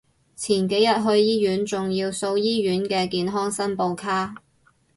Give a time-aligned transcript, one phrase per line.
[0.35, 4.33] 前幾日去醫院仲要掃醫院嘅健康申報卡